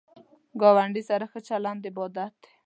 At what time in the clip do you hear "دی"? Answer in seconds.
2.43-2.49